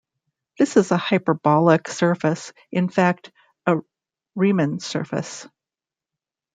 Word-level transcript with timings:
This 0.57 0.77
is 0.77 0.89
a 0.91 0.97
hyperbolic 0.97 1.87
surface, 1.87 2.53
in 2.71 2.89
fact, 2.89 3.31
a 3.67 3.81
Riemann 4.35 4.79
surface. 4.79 5.47